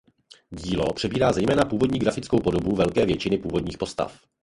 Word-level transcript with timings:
Dílo 0.49 0.93
přebírá 0.93 1.33
zejména 1.33 1.65
původní 1.65 1.99
grafickou 1.99 2.39
podobu 2.39 2.75
velké 2.75 3.05
většiny 3.05 3.37
původních 3.37 3.77
postav. 3.77 4.19